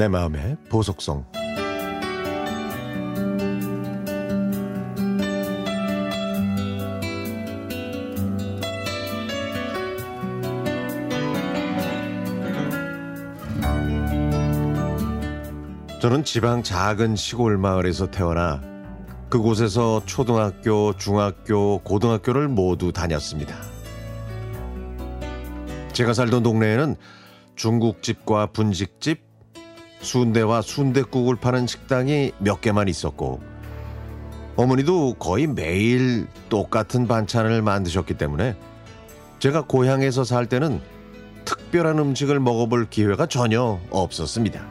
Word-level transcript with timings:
내 0.00 0.08
마음의 0.08 0.56
보석성 0.70 1.26
저는 16.00 16.24
지방 16.24 16.62
작은 16.62 17.14
시골 17.14 17.58
마을에서 17.58 18.10
태어나 18.10 18.62
그곳에서 19.28 20.02
초등학교, 20.06 20.96
중학교, 20.96 21.76
고등학교를 21.80 22.48
모두 22.48 22.90
다녔습니다. 22.90 23.54
제가 25.92 26.14
살던 26.14 26.42
동네에는 26.42 26.96
중국집과 27.54 28.46
분식집, 28.46 29.29
순대와 30.00 30.62
순대국을 30.62 31.36
파는 31.36 31.66
식당이 31.66 32.32
몇 32.38 32.60
개만 32.60 32.88
있었고 32.88 33.40
어머니도 34.56 35.14
거의 35.14 35.46
매일 35.46 36.26
똑같은 36.48 37.06
반찬을 37.06 37.62
만드셨기 37.62 38.14
때문에 38.14 38.56
제가 39.38 39.62
고향에서 39.62 40.24
살 40.24 40.46
때는 40.46 40.80
특별한 41.44 41.98
음식을 41.98 42.40
먹어볼 42.40 42.90
기회가 42.90 43.26
전혀 43.26 43.80
없었습니다. 43.90 44.66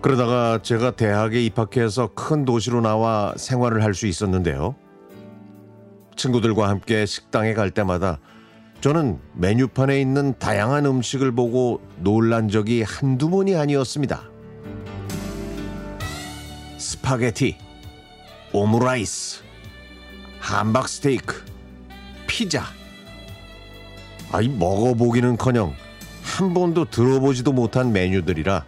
그러다가 0.00 0.60
제가 0.62 0.92
대학에 0.92 1.42
입학해서 1.44 2.10
큰 2.14 2.44
도시로 2.44 2.80
나와 2.80 3.34
생활을 3.36 3.82
할 3.82 3.92
수 3.92 4.06
있었는데요. 4.06 4.76
친구들과 6.16 6.68
함께 6.68 7.04
식당에 7.04 7.54
갈 7.54 7.70
때마다 7.70 8.20
저는 8.80 9.18
메뉴판에 9.34 10.00
있는 10.00 10.38
다양한 10.38 10.86
음식을 10.86 11.32
보고 11.32 11.80
놀란 11.98 12.48
적이 12.48 12.82
한두 12.82 13.30
번이 13.30 13.56
아니었습니다. 13.56 14.22
스파게티, 16.78 17.56
오므라이스, 18.52 19.42
함박 20.38 20.88
스테이크, 20.88 21.42
피자. 22.26 22.64
아이 24.30 24.48
먹어보기는커녕 24.48 25.74
한 26.22 26.52
번도 26.54 26.86
들어보지도 26.86 27.52
못한 27.52 27.92
메뉴들이라 27.92 28.64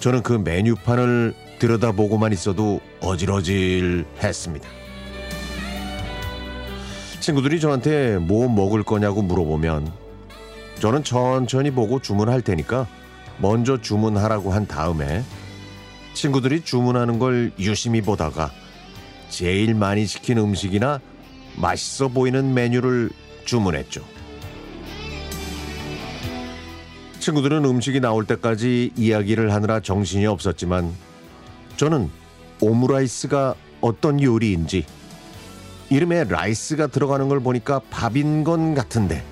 저는 0.00 0.22
그 0.22 0.32
메뉴판을 0.32 1.34
들여다보고만 1.58 2.32
있어도 2.32 2.80
어질어질했습니다. 3.00 4.85
친구들이 7.26 7.58
저한테 7.58 8.18
뭐 8.18 8.48
먹을 8.48 8.84
거냐고 8.84 9.20
물어보면 9.20 9.92
저는 10.78 11.02
천천히 11.02 11.72
보고 11.72 11.98
주문할 11.98 12.40
테니까 12.40 12.86
먼저 13.38 13.80
주문하라고 13.80 14.52
한 14.52 14.68
다음에 14.68 15.24
친구들이 16.14 16.60
주문하는 16.60 17.18
걸 17.18 17.50
유심히 17.58 18.00
보다가 18.00 18.52
제일 19.28 19.74
많이 19.74 20.06
시킨 20.06 20.38
음식이나 20.38 21.00
맛있어 21.56 22.06
보이는 22.06 22.54
메뉴를 22.54 23.10
주문했죠. 23.44 24.04
친구들은 27.18 27.64
음식이 27.64 27.98
나올 27.98 28.24
때까지 28.24 28.92
이야기를 28.94 29.52
하느라 29.52 29.80
정신이 29.80 30.26
없었지만 30.26 30.94
저는 31.76 32.08
오므라이스가 32.60 33.56
어떤 33.80 34.22
요리인지 34.22 34.86
이름에 35.90 36.24
라이스가 36.24 36.88
들어가는 36.88 37.28
걸 37.28 37.40
보니까 37.40 37.80
밥인 37.90 38.44
건 38.44 38.74
같은데 38.74 39.24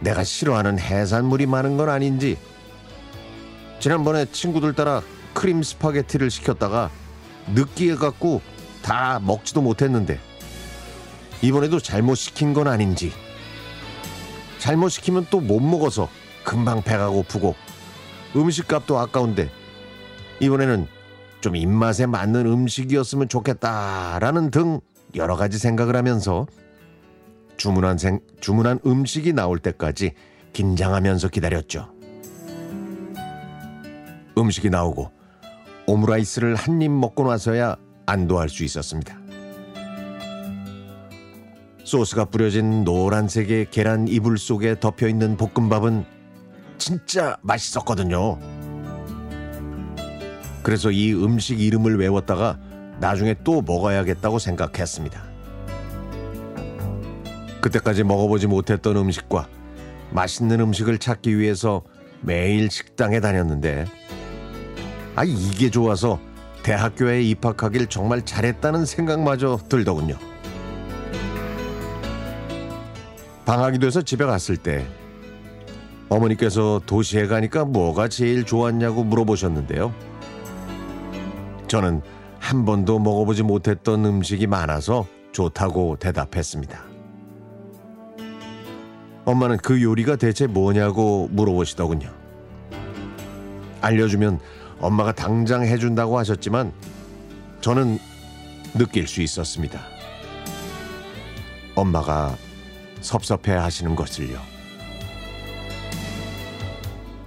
내가 0.00 0.24
싫어하는 0.24 0.78
해산물이 0.78 1.46
많은 1.46 1.76
건 1.76 1.88
아닌지. 1.88 2.36
지난번에 3.78 4.26
친구들 4.26 4.74
따라 4.74 5.02
크림 5.34 5.62
스파게티를 5.62 6.30
시켰다가 6.30 6.90
느끼해 7.54 7.94
갖고 7.96 8.40
다 8.82 9.20
먹지도 9.22 9.62
못했는데 9.62 10.18
이번에도 11.42 11.78
잘못 11.78 12.14
시킨 12.16 12.52
건 12.54 12.66
아닌지. 12.66 13.12
잘못 14.58 14.88
시키면 14.88 15.26
또 15.30 15.40
못 15.40 15.60
먹어서 15.60 16.08
금방 16.44 16.82
배가 16.82 17.08
고프고 17.08 17.54
음식값도 18.34 18.98
아까운데 18.98 19.50
이번에는 20.40 20.86
좀 21.40 21.56
입맛에 21.56 22.06
맞는 22.06 22.46
음식이었으면 22.46 23.28
좋겠다라는 23.28 24.50
등 24.50 24.80
여러 25.16 25.36
가지 25.36 25.58
생각을 25.58 25.96
하면서 25.96 26.46
주문한, 27.56 27.98
생, 27.98 28.20
주문한 28.40 28.80
음식이 28.86 29.32
나올 29.32 29.58
때까지 29.58 30.12
긴장하면서 30.52 31.28
기다렸죠. 31.28 31.90
음식이 34.38 34.68
나오고 34.70 35.10
오므라이스를 35.86 36.54
한 36.54 36.82
입 36.82 36.90
먹고 36.90 37.28
나서야 37.28 37.76
안도할 38.06 38.48
수 38.48 38.64
있었습니다. 38.64 39.18
소스가 41.84 42.26
뿌려진 42.26 42.84
노란색의 42.84 43.70
계란 43.70 44.08
이불 44.08 44.38
속에 44.38 44.78
덮여 44.80 45.08
있는 45.08 45.36
볶음밥은 45.36 46.04
진짜 46.78 47.36
맛있었거든요. 47.42 48.38
그래서 50.62 50.90
이 50.90 51.14
음식 51.14 51.60
이름을 51.60 51.98
외웠다가 51.98 52.58
나중에 52.98 53.34
또 53.44 53.62
먹어야겠다고 53.62 54.38
생각했습니다. 54.38 55.22
그때까지 57.60 58.04
먹어보지 58.04 58.46
못했던 58.46 58.96
음식과 58.96 59.48
맛있는 60.10 60.60
음식을 60.60 60.98
찾기 60.98 61.38
위해서 61.38 61.82
매일 62.20 62.70
식당에 62.70 63.20
다녔는데, 63.20 63.86
아, 65.14 65.24
이게 65.24 65.70
좋아서 65.70 66.20
대학교에 66.62 67.22
입학하길 67.22 67.88
정말 67.88 68.24
잘했다는 68.24 68.84
생각마저 68.84 69.58
들더군요. 69.68 70.16
방학이 73.44 73.78
돼서 73.78 74.02
집에 74.02 74.24
갔을 74.24 74.56
때, 74.56 74.86
어머니께서 76.08 76.80
도시에 76.86 77.26
가니까 77.26 77.64
뭐가 77.64 78.08
제일 78.08 78.44
좋았냐고 78.44 79.04
물어보셨는데요. 79.04 79.92
저는 81.68 82.02
한 82.46 82.64
번도 82.64 83.00
먹어보지 83.00 83.42
못했던 83.42 84.04
음식이 84.04 84.46
많아서 84.46 85.04
좋다고 85.32 85.96
대답했습니다. 85.96 86.80
엄마는 89.24 89.56
그 89.56 89.82
요리가 89.82 90.14
대체 90.14 90.46
뭐냐고 90.46 91.26
물어보시더군요. 91.32 92.08
알려주면 93.80 94.38
엄마가 94.78 95.10
당장 95.10 95.64
해준다고 95.64 96.18
하셨지만 96.18 96.72
저는 97.62 97.98
느낄 98.74 99.08
수 99.08 99.22
있었습니다. 99.22 99.80
엄마가 101.74 102.36
섭섭해 103.00 103.54
하시는 103.54 103.96
것을요. 103.96 104.38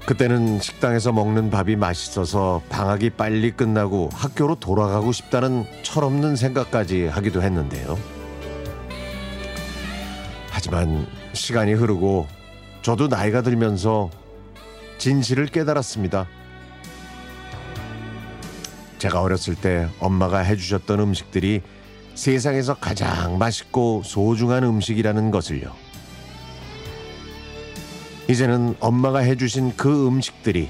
그때는 0.09 0.59
식당에서 0.59 1.11
먹는 1.11 1.51
밥이 1.51 1.75
맛있어서 1.75 2.63
방학이 2.69 3.11
빨리 3.11 3.51
끝나고 3.51 4.09
학교로 4.11 4.55
돌아가고 4.55 5.11
싶다는 5.11 5.67
철없는 5.83 6.35
생각까지 6.35 7.05
하기도 7.05 7.43
했는데요. 7.43 7.95
하지만 10.49 11.05
시간이 11.33 11.73
흐르고 11.73 12.25
저도 12.81 13.07
나이가 13.07 13.43
들면서 13.43 14.09
진실을 14.97 15.45
깨달았습니다. 15.45 16.25
제가 18.97 19.21
어렸을 19.21 19.53
때 19.53 19.89
엄마가 19.99 20.39
해주셨던 20.39 21.01
음식들이 21.01 21.61
세상에서 22.15 22.73
가장 22.73 23.37
맛있고 23.37 24.01
소중한 24.03 24.63
음식이라는 24.63 25.29
것을요. 25.29 25.88
이제는 28.29 28.75
엄마가 28.79 29.19
해주신 29.19 29.75
그 29.75 30.07
음식들이 30.07 30.69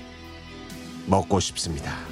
먹고 1.08 1.42
싶습니다. 1.42 2.09